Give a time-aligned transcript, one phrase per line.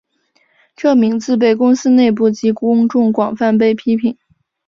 [0.75, 4.17] 这名字被公司内部及公众广泛被批评。